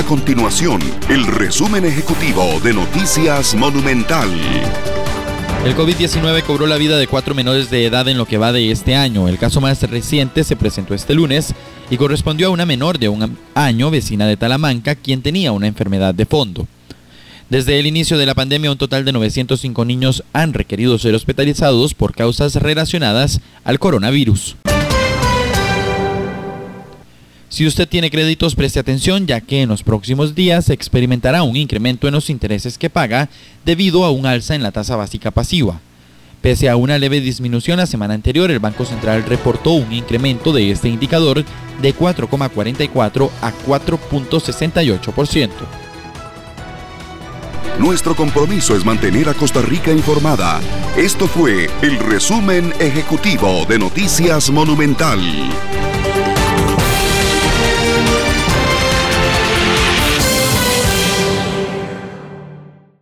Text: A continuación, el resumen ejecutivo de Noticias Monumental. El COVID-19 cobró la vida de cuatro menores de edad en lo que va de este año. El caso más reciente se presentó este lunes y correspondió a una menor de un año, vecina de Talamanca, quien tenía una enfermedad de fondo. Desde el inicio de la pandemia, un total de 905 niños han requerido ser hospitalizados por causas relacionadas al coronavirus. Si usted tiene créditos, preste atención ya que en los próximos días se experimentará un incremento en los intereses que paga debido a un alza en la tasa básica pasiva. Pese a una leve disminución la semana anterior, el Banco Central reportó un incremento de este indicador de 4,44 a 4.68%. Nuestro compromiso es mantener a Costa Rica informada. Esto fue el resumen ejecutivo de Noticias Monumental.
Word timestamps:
A 0.00 0.02
continuación, 0.02 0.80
el 1.10 1.26
resumen 1.26 1.84
ejecutivo 1.84 2.58
de 2.64 2.72
Noticias 2.72 3.54
Monumental. 3.54 4.30
El 5.62 5.76
COVID-19 5.76 6.42
cobró 6.44 6.66
la 6.66 6.78
vida 6.78 6.96
de 6.96 7.06
cuatro 7.06 7.34
menores 7.34 7.68
de 7.68 7.84
edad 7.84 8.08
en 8.08 8.16
lo 8.16 8.24
que 8.24 8.38
va 8.38 8.50
de 8.50 8.70
este 8.70 8.94
año. 8.94 9.28
El 9.28 9.36
caso 9.36 9.60
más 9.60 9.82
reciente 9.82 10.42
se 10.42 10.56
presentó 10.56 10.94
este 10.94 11.12
lunes 11.12 11.54
y 11.90 11.98
correspondió 11.98 12.46
a 12.46 12.50
una 12.50 12.64
menor 12.64 12.98
de 12.98 13.10
un 13.10 13.36
año, 13.54 13.90
vecina 13.90 14.26
de 14.26 14.38
Talamanca, 14.38 14.94
quien 14.94 15.20
tenía 15.20 15.52
una 15.52 15.66
enfermedad 15.66 16.14
de 16.14 16.24
fondo. 16.24 16.66
Desde 17.50 17.78
el 17.78 17.86
inicio 17.86 18.16
de 18.16 18.24
la 18.24 18.34
pandemia, 18.34 18.72
un 18.72 18.78
total 18.78 19.04
de 19.04 19.12
905 19.12 19.84
niños 19.84 20.24
han 20.32 20.54
requerido 20.54 20.98
ser 20.98 21.14
hospitalizados 21.14 21.92
por 21.92 22.14
causas 22.14 22.54
relacionadas 22.54 23.42
al 23.64 23.78
coronavirus. 23.78 24.56
Si 27.50 27.66
usted 27.66 27.88
tiene 27.88 28.10
créditos, 28.12 28.54
preste 28.54 28.78
atención 28.78 29.26
ya 29.26 29.40
que 29.40 29.62
en 29.62 29.68
los 29.68 29.82
próximos 29.82 30.36
días 30.36 30.66
se 30.66 30.72
experimentará 30.72 31.42
un 31.42 31.56
incremento 31.56 32.06
en 32.06 32.14
los 32.14 32.30
intereses 32.30 32.78
que 32.78 32.90
paga 32.90 33.28
debido 33.64 34.04
a 34.04 34.12
un 34.12 34.24
alza 34.24 34.54
en 34.54 34.62
la 34.62 34.70
tasa 34.70 34.94
básica 34.94 35.32
pasiva. 35.32 35.80
Pese 36.42 36.68
a 36.68 36.76
una 36.76 36.96
leve 36.96 37.20
disminución 37.20 37.78
la 37.78 37.86
semana 37.86 38.14
anterior, 38.14 38.52
el 38.52 38.60
Banco 38.60 38.84
Central 38.84 39.24
reportó 39.24 39.72
un 39.72 39.92
incremento 39.92 40.52
de 40.52 40.70
este 40.70 40.88
indicador 40.88 41.44
de 41.82 41.94
4,44 41.94 43.30
a 43.42 43.52
4.68%. 43.66 45.50
Nuestro 47.80 48.14
compromiso 48.14 48.76
es 48.76 48.84
mantener 48.84 49.28
a 49.28 49.34
Costa 49.34 49.60
Rica 49.60 49.90
informada. 49.90 50.60
Esto 50.96 51.26
fue 51.26 51.68
el 51.82 51.98
resumen 51.98 52.72
ejecutivo 52.78 53.66
de 53.66 53.80
Noticias 53.80 54.50
Monumental. 54.50 55.18